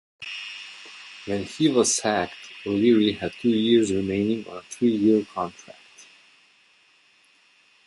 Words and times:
When 1.27 1.43
he 1.43 1.69
was 1.69 1.93
sacked, 1.93 2.33
O'Leary 2.65 3.11
had 3.11 3.33
two 3.33 3.51
years 3.51 3.91
remaining 3.91 4.47
on 4.47 4.57
a 4.57 4.63
three-year 4.63 5.25
contract. 5.31 6.07